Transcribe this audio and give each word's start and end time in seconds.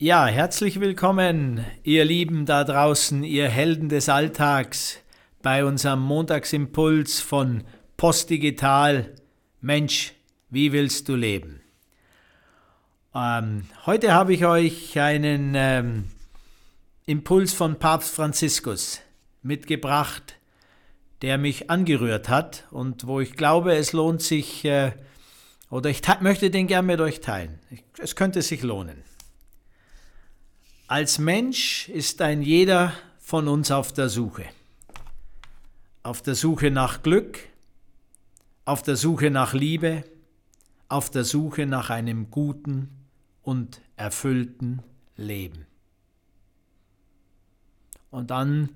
Ja, 0.00 0.26
herzlich 0.26 0.78
willkommen, 0.78 1.66
ihr 1.82 2.04
Lieben 2.04 2.46
da 2.46 2.62
draußen, 2.62 3.24
ihr 3.24 3.48
Helden 3.48 3.88
des 3.88 4.08
Alltags, 4.08 5.00
bei 5.42 5.64
unserem 5.64 5.98
Montagsimpuls 6.02 7.18
von 7.18 7.64
Postdigital. 7.96 9.12
Mensch, 9.60 10.12
wie 10.50 10.70
willst 10.70 11.08
du 11.08 11.16
leben? 11.16 11.62
Ähm, 13.12 13.64
heute 13.86 14.14
habe 14.14 14.34
ich 14.34 14.46
euch 14.46 14.96
einen 15.00 15.54
ähm, 15.56 16.04
Impuls 17.06 17.52
von 17.52 17.80
Papst 17.80 18.14
Franziskus 18.14 19.00
mitgebracht, 19.42 20.36
der 21.22 21.38
mich 21.38 21.70
angerührt 21.70 22.28
hat 22.28 22.68
und 22.70 23.08
wo 23.08 23.18
ich 23.18 23.32
glaube, 23.32 23.74
es 23.74 23.92
lohnt 23.92 24.22
sich, 24.22 24.64
äh, 24.64 24.92
oder 25.70 25.90
ich 25.90 26.02
möchte 26.20 26.52
den 26.52 26.68
gern 26.68 26.86
mit 26.86 27.00
euch 27.00 27.20
teilen. 27.20 27.58
Es 27.98 28.14
könnte 28.14 28.42
sich 28.42 28.62
lohnen. 28.62 29.07
Als 30.90 31.18
Mensch 31.18 31.90
ist 31.90 32.22
ein 32.22 32.40
jeder 32.40 32.94
von 33.18 33.46
uns 33.46 33.70
auf 33.70 33.92
der 33.92 34.08
Suche. 34.08 34.46
Auf 36.02 36.22
der 36.22 36.34
Suche 36.34 36.70
nach 36.70 37.02
Glück, 37.02 37.40
auf 38.64 38.82
der 38.82 38.96
Suche 38.96 39.30
nach 39.30 39.52
Liebe, 39.52 40.04
auf 40.88 41.10
der 41.10 41.24
Suche 41.24 41.66
nach 41.66 41.90
einem 41.90 42.30
guten 42.30 42.88
und 43.42 43.82
erfüllten 43.96 44.82
Leben. 45.14 45.66
Und 48.10 48.30
dann 48.30 48.70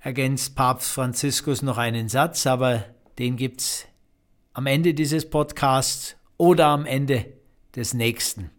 ergänzt 0.00 0.56
Papst 0.56 0.90
Franziskus 0.90 1.62
noch 1.62 1.78
einen 1.78 2.08
Satz, 2.08 2.48
aber 2.48 2.84
den 3.20 3.36
gibt 3.36 3.60
es 3.60 3.86
am 4.54 4.66
Ende 4.66 4.92
dieses 4.92 5.30
Podcasts 5.30 6.16
oder 6.36 6.66
am 6.66 6.84
Ende 6.84 7.26
des 7.76 7.94
nächsten. 7.94 8.50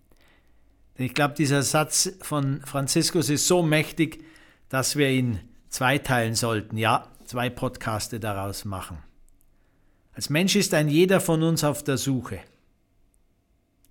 Ich 0.95 1.13
glaube, 1.13 1.33
dieser 1.33 1.63
Satz 1.63 2.11
von 2.21 2.61
Franziskus 2.61 3.29
ist 3.29 3.47
so 3.47 3.63
mächtig, 3.63 4.23
dass 4.69 4.95
wir 4.95 5.09
ihn 5.09 5.39
zweiteilen 5.69 6.35
sollten, 6.35 6.77
ja, 6.77 7.07
zwei 7.25 7.49
Podcaste 7.49 8.19
daraus 8.19 8.63
machen. 8.63 8.99
Als 10.13 10.29
Mensch 10.29 10.55
ist 10.55 10.73
ein 10.75 10.87
jeder 10.87 11.19
von 11.19 11.41
uns 11.41 11.63
auf 11.63 11.83
der 11.83 11.97
Suche. 11.97 12.39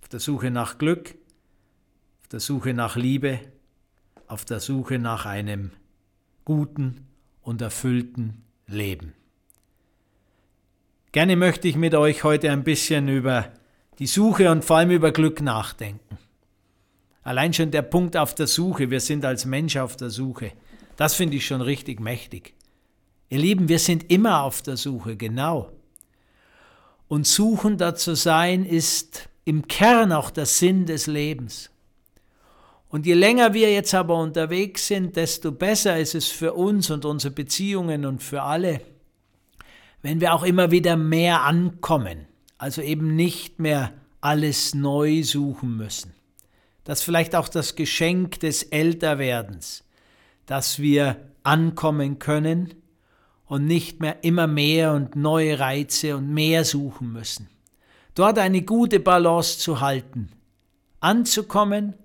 Auf 0.01 0.07
der 0.07 0.21
Suche 0.21 0.49
nach 0.49 0.77
Glück, 0.77 1.15
auf 2.21 2.27
der 2.29 2.39
Suche 2.39 2.73
nach 2.73 2.95
Liebe, 2.95 3.39
auf 4.27 4.45
der 4.45 4.61
Suche 4.61 4.99
nach 4.99 5.25
einem 5.25 5.71
guten 6.45 7.07
und 7.41 7.61
erfüllten 7.61 8.43
Leben. 8.65 9.13
Gerne 11.11 11.35
möchte 11.35 11.67
ich 11.67 11.75
mit 11.75 11.93
euch 11.93 12.23
heute 12.23 12.49
ein 12.51 12.63
bisschen 12.63 13.09
über 13.09 13.51
die 13.99 14.07
Suche 14.07 14.49
und 14.49 14.63
vor 14.63 14.77
allem 14.77 14.91
über 14.91 15.11
Glück 15.11 15.41
nachdenken. 15.41 16.17
Allein 17.23 17.53
schon 17.53 17.71
der 17.71 17.81
Punkt 17.81 18.17
auf 18.17 18.35
der 18.35 18.47
Suche, 18.47 18.89
wir 18.89 18.99
sind 18.99 19.23
als 19.25 19.45
Mensch 19.45 19.77
auf 19.77 19.95
der 19.95 20.09
Suche, 20.09 20.51
das 20.97 21.15
finde 21.15 21.37
ich 21.37 21.45
schon 21.45 21.61
richtig 21.61 21.99
mächtig. 21.99 22.53
Ihr 23.29 23.39
Lieben, 23.39 23.69
wir 23.69 23.79
sind 23.79 24.11
immer 24.11 24.43
auf 24.43 24.61
der 24.61 24.77
Suche, 24.77 25.15
genau. 25.15 25.71
Und 27.07 27.25
suchender 27.25 27.95
zu 27.95 28.15
sein 28.15 28.65
ist 28.65 29.29
im 29.45 29.67
Kern 29.67 30.11
auch 30.11 30.29
der 30.29 30.45
Sinn 30.45 30.85
des 30.85 31.07
Lebens. 31.07 31.69
Und 32.89 33.07
je 33.07 33.15
länger 33.15 33.53
wir 33.55 33.73
jetzt 33.73 33.95
aber 33.95 34.19
unterwegs 34.19 34.87
sind, 34.87 35.15
desto 35.15 35.51
besser 35.51 35.97
ist 35.97 36.13
es 36.13 36.27
für 36.27 36.53
uns 36.53 36.91
und 36.91 37.05
unsere 37.05 37.33
Beziehungen 37.33 38.05
und 38.05 38.21
für 38.21 38.43
alle, 38.43 38.81
wenn 40.03 40.21
wir 40.21 40.33
auch 40.33 40.43
immer 40.43 40.69
wieder 40.69 40.95
mehr 40.95 41.41
ankommen, 41.41 42.27
also 42.59 42.81
eben 42.81 43.15
nicht 43.15 43.59
mehr 43.59 43.93
alles 44.21 44.75
neu 44.75 45.23
suchen 45.23 45.75
müssen. 45.75 46.13
Das 46.83 46.99
ist 46.99 47.05
vielleicht 47.05 47.35
auch 47.35 47.47
das 47.47 47.75
Geschenk 47.75 48.39
des 48.39 48.63
Älterwerdens, 48.63 49.83
dass 50.45 50.79
wir 50.79 51.17
ankommen 51.43 52.19
können 52.19 52.73
und 53.45 53.65
nicht 53.65 53.99
mehr 53.99 54.23
immer 54.23 54.47
mehr 54.47 54.93
und 54.93 55.15
neue 55.15 55.59
Reize 55.59 56.17
und 56.17 56.33
mehr 56.33 56.65
suchen 56.65 57.11
müssen. 57.11 57.49
Dort 58.15 58.37
eine 58.37 58.61
gute 58.61 58.99
Balance 58.99 59.59
zu 59.59 59.79
halten, 59.79 60.29
anzukommen 60.99 61.95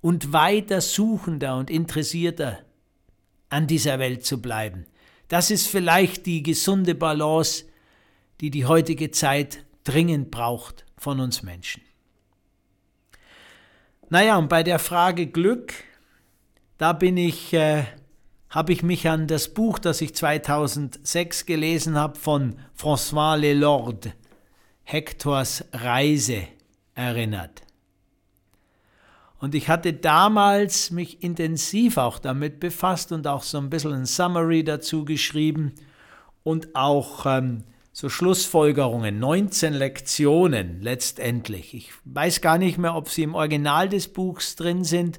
und 0.00 0.32
weiter 0.32 0.80
suchender 0.80 1.56
und 1.56 1.70
interessierter 1.70 2.58
an 3.50 3.66
dieser 3.66 3.98
Welt 3.98 4.24
zu 4.24 4.40
bleiben. 4.40 4.86
Das 5.28 5.50
ist 5.50 5.66
vielleicht 5.66 6.26
die 6.26 6.42
gesunde 6.42 6.94
Balance, 6.94 7.64
die 8.40 8.50
die 8.50 8.66
heutige 8.66 9.10
Zeit 9.10 9.64
dringend 9.84 10.30
braucht 10.30 10.86
von 10.96 11.20
uns 11.20 11.42
Menschen. 11.42 11.82
Naja, 14.10 14.38
und 14.38 14.48
bei 14.48 14.62
der 14.62 14.78
Frage 14.78 15.26
Glück, 15.26 15.74
da 16.78 16.94
bin 16.94 17.18
ich, 17.18 17.52
äh, 17.52 17.84
habe 18.48 18.72
ich 18.72 18.82
mich 18.82 19.06
an 19.08 19.26
das 19.26 19.52
Buch, 19.52 19.78
das 19.78 20.00
ich 20.00 20.14
2006 20.14 21.44
gelesen 21.44 21.96
habe, 21.96 22.18
von 22.18 22.56
François 22.74 23.36
Lelorde, 23.36 24.14
Hectors 24.84 25.64
Reise, 25.74 26.44
erinnert. 26.94 27.62
Und 29.40 29.54
ich 29.54 29.68
hatte 29.68 29.92
damals 29.92 30.90
mich 30.90 31.22
intensiv 31.22 31.98
auch 31.98 32.18
damit 32.18 32.60
befasst 32.60 33.12
und 33.12 33.26
auch 33.26 33.42
so 33.42 33.58
ein 33.58 33.68
bisschen 33.68 33.92
ein 33.92 34.06
Summary 34.06 34.64
dazu 34.64 35.04
geschrieben 35.04 35.74
und 36.42 36.74
auch 36.74 37.26
ähm, 37.26 37.62
so 38.00 38.08
Schlussfolgerungen, 38.08 39.18
19 39.18 39.72
Lektionen 39.72 40.80
letztendlich. 40.82 41.74
Ich 41.74 41.90
weiß 42.04 42.40
gar 42.40 42.56
nicht 42.56 42.78
mehr, 42.78 42.94
ob 42.94 43.08
sie 43.08 43.24
im 43.24 43.34
Original 43.34 43.88
des 43.88 44.06
Buchs 44.06 44.54
drin 44.54 44.84
sind 44.84 45.18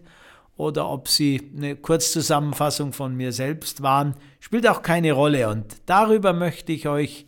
oder 0.55 0.87
ob 0.87 1.09
sie 1.09 1.51
eine 1.57 1.75
Kurzzusammenfassung 1.75 2.93
von 2.93 3.17
mir 3.17 3.33
selbst 3.33 3.81
waren. 3.81 4.15
Spielt 4.39 4.65
auch 4.65 4.81
keine 4.81 5.11
Rolle 5.11 5.49
und 5.49 5.65
darüber 5.87 6.31
möchte 6.31 6.71
ich 6.71 6.87
euch 6.87 7.25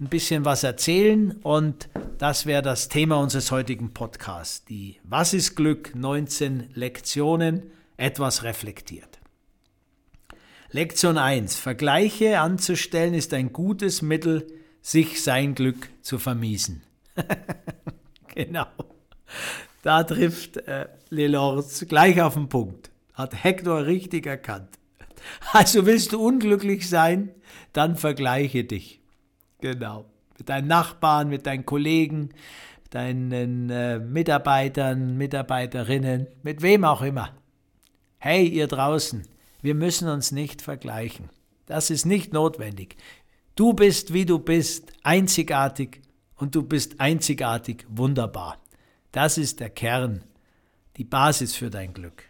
ein 0.00 0.08
bisschen 0.08 0.44
was 0.44 0.64
erzählen 0.64 1.32
und 1.44 1.88
das 2.18 2.44
wäre 2.44 2.60
das 2.60 2.90
Thema 2.90 3.16
unseres 3.20 3.50
heutigen 3.50 3.94
Podcasts. 3.94 4.66
Die 4.66 5.00
Was 5.04 5.32
ist 5.32 5.56
Glück? 5.56 5.94
19 5.94 6.72
Lektionen, 6.74 7.70
etwas 7.96 8.42
reflektiert. 8.42 9.18
Lektion 10.72 11.16
1. 11.16 11.56
Vergleiche 11.56 12.38
anzustellen 12.40 13.14
ist 13.14 13.32
ein 13.32 13.54
gutes 13.54 14.02
Mittel, 14.02 14.59
sich 14.82 15.22
sein 15.22 15.54
Glück 15.54 15.90
zu 16.02 16.18
vermiesen. 16.18 16.82
genau. 18.34 18.66
Da 19.82 20.04
trifft 20.04 20.56
äh, 20.56 20.88
Lelorz 21.08 21.86
gleich 21.88 22.20
auf 22.20 22.34
den 22.34 22.48
Punkt. 22.48 22.90
Hat 23.14 23.42
Hector 23.42 23.86
richtig 23.86 24.26
erkannt. 24.26 24.68
Also 25.52 25.84
willst 25.84 26.12
du 26.12 26.24
unglücklich 26.24 26.88
sein, 26.88 27.30
dann 27.74 27.96
vergleiche 27.96 28.64
dich. 28.64 29.00
Genau. 29.60 30.06
Mit 30.38 30.48
deinen 30.48 30.66
Nachbarn, 30.66 31.28
mit 31.28 31.46
deinen 31.46 31.66
Kollegen, 31.66 32.30
deinen 32.88 33.68
äh, 33.68 33.98
Mitarbeitern, 33.98 35.18
Mitarbeiterinnen, 35.18 36.26
mit 36.42 36.62
wem 36.62 36.84
auch 36.84 37.02
immer. 37.02 37.34
Hey, 38.18 38.46
ihr 38.46 38.66
draußen, 38.66 39.26
wir 39.62 39.74
müssen 39.74 40.08
uns 40.08 40.32
nicht 40.32 40.62
vergleichen. 40.62 41.28
Das 41.66 41.90
ist 41.90 42.04
nicht 42.04 42.32
notwendig. 42.32 42.96
Du 43.60 43.74
bist, 43.74 44.14
wie 44.14 44.24
du 44.24 44.38
bist, 44.38 44.90
einzigartig 45.02 46.00
und 46.34 46.54
du 46.54 46.62
bist 46.62 46.98
einzigartig 46.98 47.84
wunderbar. 47.90 48.58
Das 49.12 49.36
ist 49.36 49.60
der 49.60 49.68
Kern, 49.68 50.24
die 50.96 51.04
Basis 51.04 51.54
für 51.54 51.68
dein 51.68 51.92
Glück. 51.92 52.24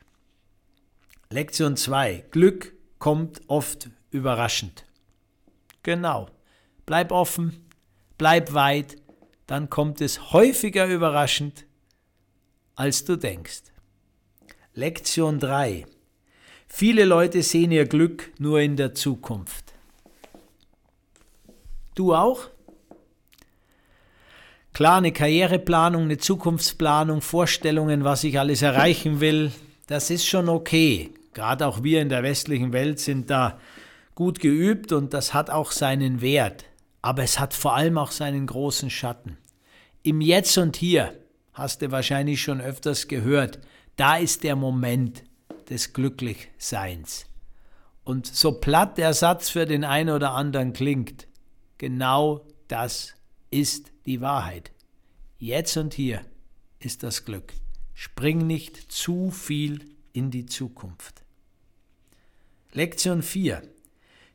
Lektion 1.30 1.76
2. 1.76 2.24
Glück 2.32 2.74
kommt 2.98 3.42
oft 3.46 3.90
überraschend. 4.10 4.84
Genau. 5.84 6.28
Bleib 6.84 7.12
offen, 7.12 7.64
bleib 8.18 8.52
weit, 8.52 8.96
dann 9.46 9.70
kommt 9.70 10.00
es 10.00 10.32
häufiger 10.32 10.88
überraschend, 10.88 11.64
als 12.74 13.04
du 13.04 13.14
denkst. 13.14 13.62
Lektion 14.74 15.38
3. 15.38 15.86
Viele 16.66 17.04
Leute 17.04 17.44
sehen 17.44 17.70
ihr 17.70 17.86
Glück 17.86 18.32
nur 18.40 18.60
in 18.60 18.74
der 18.74 18.94
Zukunft. 18.94 19.69
Du 22.00 22.14
auch? 22.14 22.48
Klar, 24.72 24.98
eine 24.98 25.12
Karriereplanung, 25.12 26.02
eine 26.02 26.18
Zukunftsplanung, 26.18 27.20
Vorstellungen, 27.20 28.04
was 28.04 28.24
ich 28.24 28.38
alles 28.38 28.62
erreichen 28.62 29.20
will, 29.20 29.52
das 29.86 30.10
ist 30.10 30.26
schon 30.26 30.48
okay. 30.48 31.10
Gerade 31.34 31.66
auch 31.66 31.82
wir 31.82 32.00
in 32.00 32.08
der 32.08 32.22
westlichen 32.22 32.72
Welt 32.72 32.98
sind 33.00 33.30
da 33.30 33.58
gut 34.14 34.40
geübt 34.40 34.92
und 34.92 35.14
das 35.14 35.34
hat 35.34 35.50
auch 35.50 35.72
seinen 35.72 36.20
Wert 36.20 36.64
aber 37.02 37.22
es 37.22 37.38
hat 37.38 37.54
vor 37.54 37.74
allem 37.74 37.98
auch 37.98 38.10
seinen 38.10 38.46
großen 38.46 38.90
Schatten. 38.90 39.38
Im 40.02 40.20
Jetzt 40.20 40.56
und 40.58 40.76
Hier 40.76 41.14
hast 41.52 41.82
du 41.82 41.90
wahrscheinlich 41.90 42.42
schon 42.42 42.60
öfters 42.60 43.08
gehört, 43.08 43.58
da 43.96 44.16
ist 44.16 44.44
der 44.44 44.56
Moment 44.56 45.24
des 45.68 45.92
Glücklichseins. 45.92 47.26
Und 48.04 48.26
so 48.26 48.52
platt 48.52 48.98
der 48.98 49.14
Satz 49.14 49.50
für 49.50 49.66
den 49.66 49.84
einen 49.84 50.14
oder 50.14 50.32
anderen 50.32 50.72
klingt, 50.72 51.26
genau 51.80 52.46
das 52.68 53.14
ist 53.50 53.90
die 54.04 54.20
Wahrheit. 54.20 54.70
Jetzt 55.38 55.78
und 55.78 55.94
hier 55.94 56.20
ist 56.78 57.02
das 57.02 57.24
Glück. 57.24 57.54
Spring 57.94 58.46
nicht 58.46 58.92
zu 58.92 59.30
viel 59.30 59.86
in 60.12 60.30
die 60.30 60.44
Zukunft. 60.44 61.22
Lektion 62.72 63.22
4. 63.22 63.62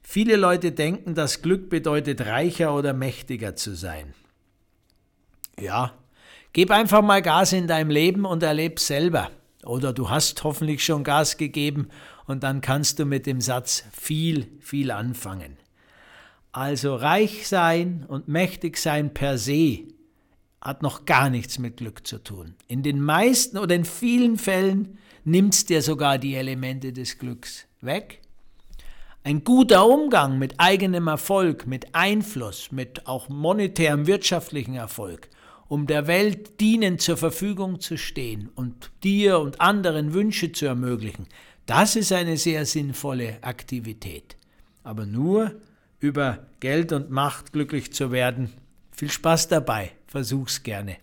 Viele 0.01 0.37
Leute 0.37 0.71
denken, 0.71 1.13
dass 1.13 1.43
Glück 1.43 1.69
bedeutet, 1.69 2.21
reicher 2.21 2.75
oder 2.75 2.93
mächtiger 2.93 3.55
zu 3.55 3.75
sein. 3.75 4.15
Ja, 5.59 5.93
gib 6.51 6.71
einfach 6.71 7.03
mal 7.03 7.21
Gas 7.21 7.53
in 7.53 7.67
deinem 7.67 7.91
Leben 7.91 8.25
und 8.25 8.41
erleb 8.41 8.79
selber. 8.79 9.29
Oder 9.63 9.93
du 9.93 10.09
hast 10.09 10.43
hoffentlich 10.43 10.83
schon 10.83 11.03
Gas 11.03 11.37
gegeben 11.37 11.89
und 12.25 12.41
dann 12.41 12.61
kannst 12.61 12.97
du 12.97 13.05
mit 13.05 13.27
dem 13.27 13.39
Satz 13.39 13.83
viel, 13.91 14.47
viel 14.61 14.89
anfangen. 14.89 15.57
Also 16.55 16.95
reich 16.95 17.49
sein 17.49 18.05
und 18.07 18.29
mächtig 18.29 18.77
sein 18.77 19.13
per 19.13 19.37
se 19.37 19.89
hat 20.61 20.83
noch 20.83 21.03
gar 21.03 21.29
nichts 21.29 21.59
mit 21.59 21.75
Glück 21.75 22.07
zu 22.07 22.17
tun. 22.17 22.55
In 22.69 22.81
den 22.81 23.01
meisten 23.01 23.57
oder 23.57 23.75
in 23.75 23.83
vielen 23.83 24.37
Fällen 24.37 24.97
nimmt 25.25 25.53
es 25.53 25.65
dir 25.65 25.81
sogar 25.81 26.17
die 26.17 26.35
Elemente 26.35 26.93
des 26.93 27.17
Glücks 27.17 27.65
weg. 27.81 28.21
Ein 29.25 29.43
guter 29.43 29.85
Umgang 29.85 30.39
mit 30.39 30.57
eigenem 30.57 31.07
Erfolg, 31.07 31.67
mit 31.67 31.93
Einfluss, 31.93 32.71
mit 32.71 33.05
auch 33.05 33.27
monetärem 33.27 34.07
wirtschaftlichen 34.07 34.75
Erfolg, 34.75 35.27
um 35.67 35.87
der 35.87 36.07
Welt 36.07 36.61
dienend 36.61 37.01
zur 37.01 37.17
Verfügung 37.17 37.81
zu 37.81 37.97
stehen 37.97 38.49
und 38.55 38.91
dir 39.03 39.39
und 39.39 39.59
anderen 39.59 40.13
Wünsche 40.13 40.53
zu 40.53 40.67
ermöglichen, 40.67 41.27
das 41.65 41.97
ist 41.97 42.13
eine 42.13 42.37
sehr 42.37 42.65
sinnvolle 42.65 43.39
Aktivität. 43.41 44.37
Aber 44.83 45.05
nur 45.05 45.51
über 45.99 46.45
Geld 46.59 46.91
und 46.91 47.09
Macht 47.09 47.53
glücklich 47.53 47.93
zu 47.93 48.11
werden, 48.11 48.53
viel 48.91 49.09
Spaß 49.09 49.47
dabei, 49.47 49.91
versuch's 50.07 50.63
gerne. 50.63 50.97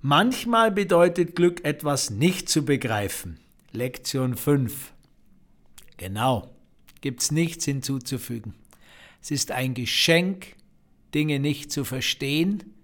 Manchmal 0.00 0.70
bedeutet 0.70 1.34
Glück 1.34 1.64
etwas 1.64 2.10
nicht 2.10 2.48
zu 2.48 2.64
begreifen. 2.64 3.40
Lektion 3.72 4.36
5. 4.36 4.92
Genau, 5.96 6.54
gibt's 7.00 7.30
nichts 7.30 7.64
hinzuzufügen. 7.64 8.54
Es 9.22 9.30
ist 9.30 9.50
ein 9.50 9.74
Geschenk, 9.74 10.56
Dinge 11.14 11.40
nicht 11.40 11.72
zu 11.72 11.84
verstehen. 11.84 12.74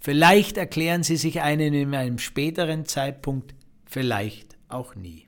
Vielleicht 0.00 0.56
erklären 0.56 1.02
sie 1.02 1.16
sich 1.16 1.40
einen 1.40 1.72
in 1.72 1.94
einem 1.94 2.18
späteren 2.18 2.86
Zeitpunkt, 2.86 3.54
vielleicht 3.86 4.56
auch 4.68 4.94
nie. 4.96 5.26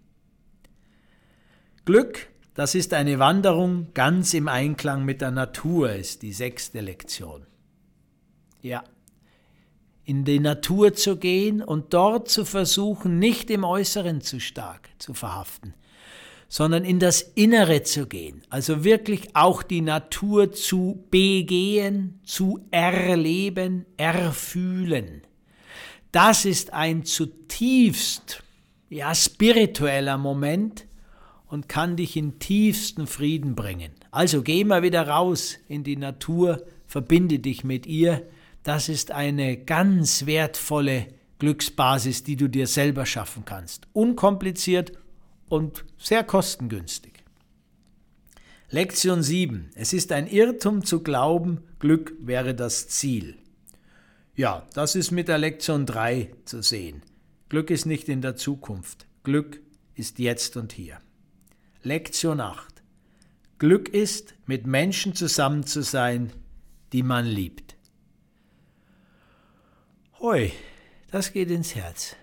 Glück 1.85 2.29
das 2.57 2.75
ist 2.75 2.93
eine 2.95 3.19
Wanderung 3.19 3.89
ganz 3.95 4.35
im 4.35 4.49
Einklang 4.49 5.05
mit 5.05 5.21
der 5.21 5.31
Natur, 5.31 5.93
ist 5.93 6.23
die 6.23 6.33
sechste 6.33 6.81
Lektion. 6.81 7.47
Ja, 8.63 8.83
in 10.07 10.25
die 10.25 10.39
Natur 10.39 10.95
zu 10.95 11.17
gehen 11.17 11.61
und 11.61 11.93
dort 11.93 12.29
zu 12.29 12.45
versuchen, 12.45 13.19
nicht 13.19 13.51
im 13.51 13.65
Äußeren 13.65 14.21
zu 14.21 14.41
stark 14.41 14.89
zu 14.99 15.15
verhaften, 15.15 15.75
sondern 16.49 16.85
in 16.85 17.01
das 17.01 17.21
Innere 17.23 17.83
zu 17.83 18.07
gehen, 18.07 18.43
also 18.49 18.85
wirklich 18.85 19.35
auch 19.35 19.65
die 19.65 19.81
Natur 19.81 20.53
zu 20.53 21.05
begehen, 21.11 22.21
zu 22.25 22.61
erleben, 22.71 23.85
erfühlen. 23.97 25.23
Das 26.13 26.45
ist 26.45 26.73
ein 26.73 27.05
zutiefst 27.05 28.45
ja, 28.89 29.13
spiritueller 29.13 30.19
Moment, 30.19 30.87
und 31.49 31.69
kann 31.69 31.97
dich 31.97 32.17
in 32.17 32.39
tiefsten 32.39 33.07
Frieden 33.07 33.55
bringen. 33.55 33.93
Also 34.11 34.43
geh 34.43 34.65
mal 34.65 34.83
wieder 34.83 35.09
raus 35.09 35.57
in 35.69 35.85
die 35.85 35.97
Natur, 35.97 36.65
verbinde 36.87 37.39
dich 37.39 37.65
mit 37.65 37.87
ihr. 37.87 38.27
Das 38.63 38.89
ist 38.89 39.13
eine 39.13 39.57
ganz 39.57 40.27
wertvolle 40.27 41.07
Glücksbasis, 41.39 42.25
die 42.25 42.37
du 42.37 42.49
dir 42.49 42.67
selber 42.67 43.07
schaffen 43.07 43.45
kannst. 43.45 43.87
Unkompliziert 43.93 44.93
und 45.49 45.85
sehr 45.99 46.25
kostengünstig. 46.25 47.13
Lektion 48.69 49.23
7. 49.23 49.71
Es 49.75 49.93
ist 49.93 50.11
ein 50.11 50.27
Irrtum 50.27 50.85
zu 50.85 51.03
glauben, 51.03 51.63
Glück 51.79 52.15
wäre 52.21 52.55
das 52.55 52.89
Ziel. 52.89 53.37
Ja, 54.35 54.67
das 54.75 54.97
ist 54.97 55.13
mit 55.13 55.29
der 55.29 55.39
Lektion 55.39 55.87
3 55.87 56.33
zu 56.45 56.63
sehen. 56.63 57.03
Glück 57.49 57.71
ist 57.71 57.87
nicht 57.87 58.09
in 58.09 58.23
der 58.23 58.35
Zukunft. 58.35 59.07
Glück 59.23 59.61
ist 59.95 60.19
jetzt 60.19 60.57
und 60.57 60.73
hier. 60.73 60.99
Lektion 61.87 62.41
8. 62.41 62.83
Glück 63.61 63.89
ist, 63.89 64.35
mit 64.45 64.67
Menschen 64.67 65.15
zusammen 65.15 65.65
zu 65.67 65.85
sein, 65.85 66.33
die 66.93 67.05
man 67.05 67.25
liebt. 67.25 67.77
Hoi, 70.19 70.51
das 71.13 71.33
geht 71.33 71.49
ins 71.49 71.77
Herz. 71.77 72.17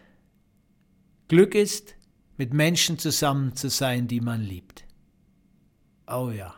Glück 1.30 1.56
ist, 1.56 1.96
mit 2.36 2.54
Menschen 2.54 3.00
zusammen 3.00 3.56
zu 3.56 3.70
sein, 3.70 4.10
die 4.10 4.20
man 4.20 4.42
liebt. 4.42 4.84
Oh 6.08 6.30
ja. 6.30 6.54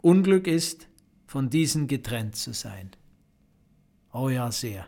Unglück 0.00 0.46
ist, 0.46 0.86
von 1.26 1.50
diesen 1.50 1.88
getrennt 1.88 2.36
zu 2.36 2.54
sein. 2.54 2.92
Oh 4.12 4.28
ja, 4.28 4.52
sehr. 4.52 4.86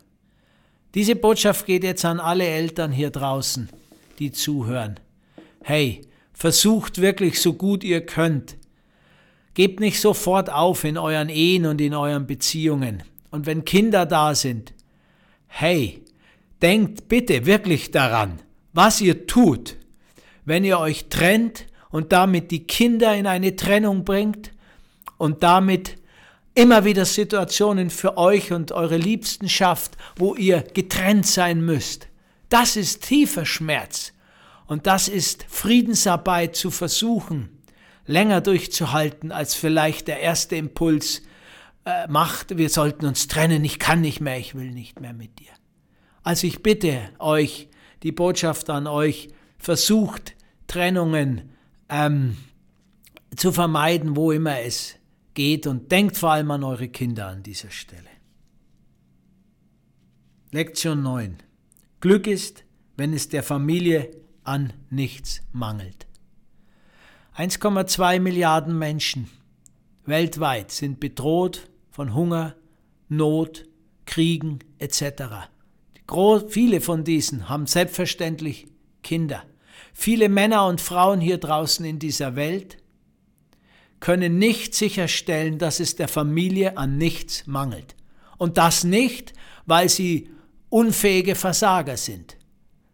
Diese 0.95 1.17
Botschaft 1.17 1.67
geht 1.67 1.83
jetzt 1.83 2.05
an 2.05 2.21
alle 2.21 2.47
Eltern 2.47 2.93
hier 2.93 3.11
draußen, 3.11 3.69
die 4.21 4.31
zuhören 4.31 5.01
hey, 5.63 6.03
versucht 6.33 7.01
wirklich 7.01 7.41
so 7.41 7.55
gut 7.55 7.85
ihr 7.85 8.05
könnt. 8.05 8.57
Gebt 9.55 9.81
nicht 9.81 10.01
sofort 10.01 10.51
auf 10.51 10.85
in 10.85 10.97
euren 10.97 11.29
Ehen 11.29 11.67
und 11.67 11.81
in 11.81 11.95
euren 11.95 12.27
Beziehungen. 12.27 13.03
Und 13.31 13.47
wenn 13.47 13.65
Kinder 13.65 14.07
da 14.07 14.35
sind, 14.35 14.73
hey, 15.47 16.03
denkt 16.63 17.09
bitte 17.09 17.47
wirklich 17.47 17.91
daran, 17.91 18.41
was 18.73 19.01
ihr 19.01 19.27
tut, 19.27 19.77
wenn 20.45 20.65
ihr 20.65 20.79
euch 20.79 21.09
trennt 21.09 21.67
und 21.91 22.13
damit 22.13 22.51
die 22.51 22.67
Kinder 22.67 23.15
in 23.17 23.27
eine 23.27 23.57
Trennung 23.57 24.05
bringt 24.05 24.53
und 25.19 25.43
damit 25.43 25.97
immer 26.55 26.85
wieder 26.85 27.05
Situationen 27.05 27.91
für 27.91 28.17
euch 28.17 28.53
und 28.53 28.73
eure 28.73 28.97
Liebsten 28.97 29.49
schafft, 29.49 29.97
wo 30.17 30.35
ihr 30.35 30.65
getrennt 30.75 31.27
sein 31.27 31.65
müsst. 31.65 32.09
Das 32.49 32.77
ist 32.77 33.05
tiefer 33.05 33.47
Schmerz. 33.47 34.13
Und 34.71 34.87
das 34.87 35.09
ist 35.09 35.45
Friedensarbeit 35.49 36.55
zu 36.55 36.71
versuchen, 36.71 37.49
länger 38.07 38.41
durchzuhalten, 38.41 39.33
als 39.33 39.57
vielleicht 39.57 40.07
der 40.07 40.21
erste 40.21 40.55
Impuls 40.55 41.23
äh, 41.85 42.07
macht, 42.07 42.57
wir 42.57 42.69
sollten 42.69 43.05
uns 43.05 43.27
trennen, 43.27 43.65
ich 43.65 43.81
kann 43.81 44.01
nicht 44.01 44.21
mehr, 44.21 44.39
ich 44.39 44.55
will 44.55 44.71
nicht 44.71 45.01
mehr 45.01 45.13
mit 45.13 45.41
dir. 45.41 45.51
Also 46.23 46.47
ich 46.47 46.63
bitte 46.63 47.01
euch, 47.19 47.69
die 48.05 48.13
Botschaft 48.13 48.71
an 48.71 48.87
euch, 48.87 49.31
versucht 49.59 50.37
Trennungen 50.69 51.51
ähm, 51.89 52.37
zu 53.35 53.51
vermeiden, 53.51 54.15
wo 54.15 54.31
immer 54.31 54.61
es 54.61 54.95
geht 55.35 55.67
und 55.67 55.91
denkt 55.91 56.17
vor 56.17 56.31
allem 56.31 56.53
an 56.53 56.63
eure 56.63 56.87
Kinder 56.87 57.27
an 57.27 57.43
dieser 57.43 57.71
Stelle. 57.71 58.05
Lektion 60.53 61.03
9. 61.03 61.39
Glück 61.99 62.29
ist, 62.29 62.63
wenn 62.97 63.13
es 63.13 63.29
der 63.29 63.43
Familie 63.43 64.13
an 64.51 64.73
nichts 64.91 65.43
mangelt. 65.53 66.09
1,2 67.37 68.19
Milliarden 68.19 68.77
Menschen 68.77 69.31
weltweit 70.05 70.73
sind 70.73 70.99
bedroht 70.99 71.71
von 71.91 72.15
Hunger, 72.15 72.57
Not, 73.09 73.67
Kriegen 74.07 74.59
etc. 74.79 75.49
Viele 76.49 76.81
von 76.81 77.05
diesen 77.05 77.49
haben 77.49 77.67
selbstverständlich 77.67 78.67
Kinder. 79.05 79.45
Viele 79.93 80.29
Männer 80.29 80.67
und 80.67 80.81
Frauen 80.81 81.21
hier 81.21 81.39
draußen 81.39 81.85
in 81.85 82.01
dieser 82.01 82.35
Welt 82.35 82.79
können 84.01 84.39
nicht 84.39 84.75
sicherstellen, 84.75 85.59
dass 85.59 85.79
es 85.79 85.95
der 85.95 86.09
Familie 86.09 86.77
an 86.77 86.99
nichts 86.99 87.47
mangelt. 87.47 87.95
Und 88.37 88.59
das 88.59 88.83
nicht, 88.83 89.33
weil 89.67 89.89
sie 89.89 90.31
unfähige 90.69 91.37
Versager 91.37 91.97
sind, 91.97 92.37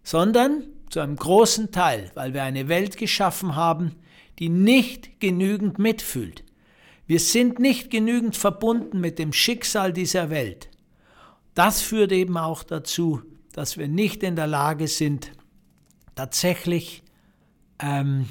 sondern 0.03 0.65
zu 0.91 1.01
einem 1.01 1.17
großen 1.17 1.73
Teil, 1.73 2.11
weil 2.15 2.35
wir 2.35 2.43
eine 2.43 2.69
Welt 2.69 2.97
geschaffen 2.97 3.57
haben, 3.57 3.97
die 4.39 4.49
nicht 4.49 5.21
genügend 5.21 5.79
mitfühlt. 5.79 6.45
Wir 7.07 7.21
sind 7.21 7.59
nicht 7.59 7.91
genügend 7.91 8.37
verbunden 8.37 9.01
mit 9.01 9.19
dem 9.19 9.33
Schicksal 9.33 9.93
dieser 9.93 10.31
Welt. 10.31 10.69
Das 11.55 11.81
führt 11.81 12.13
eben 12.13 12.37
auch 12.37 12.63
dazu, 12.63 13.23
dass 13.53 13.79
wir 13.79 13.89
nicht 13.89 14.23
in 14.23 14.37
der 14.37 14.47
Lage 14.47 14.89
sind, 14.89 15.33
tatsächlich 16.15 17.03
ähm, 17.79 18.27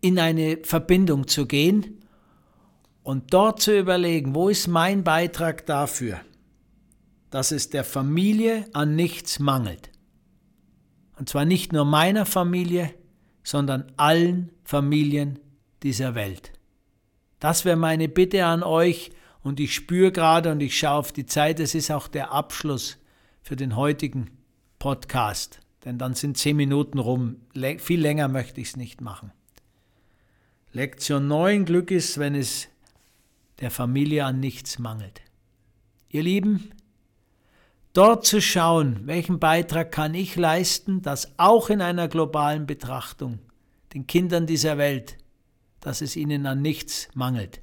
in 0.00 0.18
eine 0.18 0.58
Verbindung 0.62 1.26
zu 1.26 1.46
gehen 1.46 2.00
und 3.02 3.34
dort 3.34 3.60
zu 3.60 3.76
überlegen, 3.76 4.34
wo 4.34 4.48
ist 4.48 4.68
mein 4.68 5.04
Beitrag 5.04 5.66
dafür, 5.66 6.20
dass 7.30 7.50
es 7.50 7.70
der 7.70 7.84
Familie 7.84 8.66
an 8.72 8.96
nichts 8.96 9.38
mangelt. 9.38 9.89
Und 11.20 11.28
zwar 11.28 11.44
nicht 11.44 11.74
nur 11.74 11.84
meiner 11.84 12.24
Familie, 12.24 12.94
sondern 13.44 13.92
allen 13.98 14.50
Familien 14.64 15.38
dieser 15.82 16.14
Welt. 16.14 16.50
Das 17.40 17.66
wäre 17.66 17.76
meine 17.76 18.08
Bitte 18.08 18.46
an 18.46 18.62
euch 18.62 19.10
und 19.42 19.60
ich 19.60 19.74
spüre 19.74 20.12
gerade 20.12 20.50
und 20.50 20.60
ich 20.60 20.78
schaue 20.78 20.92
auf 20.98 21.12
die 21.12 21.26
Zeit, 21.26 21.60
es 21.60 21.74
ist 21.74 21.90
auch 21.90 22.08
der 22.08 22.32
Abschluss 22.32 22.96
für 23.42 23.54
den 23.54 23.76
heutigen 23.76 24.30
Podcast. 24.78 25.60
denn 25.84 25.98
dann 25.98 26.14
sind 26.14 26.38
zehn 26.38 26.56
Minuten 26.56 26.98
rum. 26.98 27.36
Viel 27.76 28.00
länger 28.00 28.28
möchte 28.28 28.62
ich 28.62 28.68
es 28.68 28.76
nicht 28.78 29.02
machen. 29.02 29.30
Lektion 30.72 31.28
9, 31.28 31.66
Glück 31.66 31.90
ist, 31.90 32.16
wenn 32.16 32.34
es 32.34 32.68
der 33.60 33.70
Familie 33.70 34.24
an 34.24 34.40
nichts 34.40 34.78
mangelt. 34.78 35.20
Ihr 36.08 36.22
Lieben, 36.22 36.70
dort 37.92 38.24
zu 38.24 38.40
schauen, 38.40 39.00
welchen 39.06 39.38
Beitrag 39.38 39.92
kann 39.92 40.14
ich 40.14 40.36
leisten, 40.36 41.02
dass 41.02 41.32
auch 41.38 41.70
in 41.70 41.80
einer 41.80 42.08
globalen 42.08 42.66
Betrachtung 42.66 43.38
den 43.94 44.06
Kindern 44.06 44.46
dieser 44.46 44.78
Welt, 44.78 45.16
dass 45.80 46.00
es 46.00 46.16
ihnen 46.16 46.46
an 46.46 46.62
nichts 46.62 47.08
mangelt. 47.14 47.60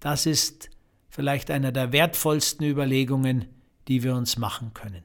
Das 0.00 0.26
ist 0.26 0.70
vielleicht 1.08 1.50
einer 1.50 1.72
der 1.72 1.92
wertvollsten 1.92 2.66
Überlegungen, 2.66 3.46
die 3.88 4.02
wir 4.02 4.14
uns 4.14 4.36
machen 4.36 4.72
können. 4.74 5.04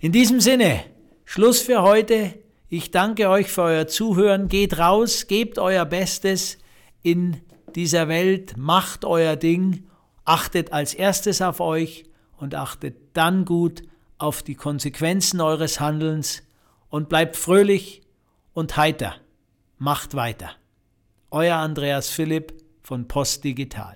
In 0.00 0.12
diesem 0.12 0.40
Sinne, 0.40 0.84
Schluss 1.24 1.62
für 1.62 1.82
heute. 1.82 2.38
Ich 2.68 2.90
danke 2.90 3.28
euch 3.28 3.48
für 3.48 3.62
euer 3.62 3.86
Zuhören. 3.86 4.48
Geht 4.48 4.78
raus, 4.78 5.26
gebt 5.26 5.58
euer 5.58 5.84
Bestes 5.84 6.58
in 7.02 7.40
dieser 7.74 8.08
Welt, 8.08 8.56
macht 8.56 9.04
euer 9.04 9.36
Ding, 9.36 9.88
achtet 10.24 10.72
als 10.72 10.94
erstes 10.94 11.42
auf 11.42 11.60
euch 11.60 12.04
und 12.42 12.56
achtet 12.56 12.96
dann 13.16 13.44
gut 13.44 13.84
auf 14.18 14.42
die 14.42 14.56
Konsequenzen 14.56 15.40
eures 15.40 15.78
Handelns 15.78 16.42
und 16.88 17.08
bleibt 17.08 17.36
fröhlich 17.36 18.02
und 18.52 18.76
heiter. 18.76 19.14
Macht 19.78 20.14
weiter. 20.14 20.50
Euer 21.30 21.58
Andreas 21.58 22.08
Philipp 22.10 22.52
von 22.82 23.06
Post 23.06 23.44
Digital. 23.44 23.94